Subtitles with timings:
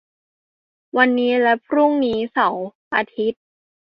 [0.97, 2.63] วันนี้และพรุ่งนี้ เสาร์-
[2.95, 3.43] อาทิตย์